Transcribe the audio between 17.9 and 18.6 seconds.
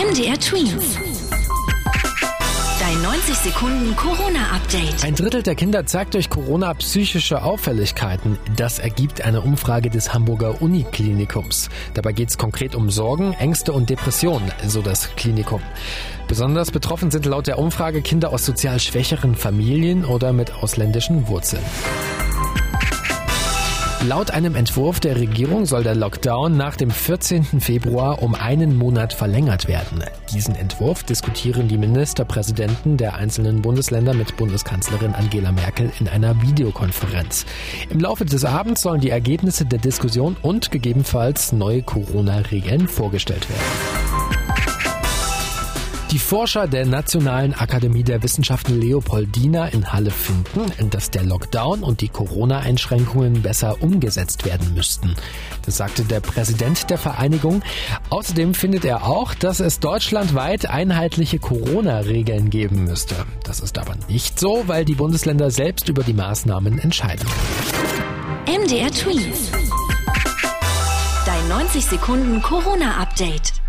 Kinder aus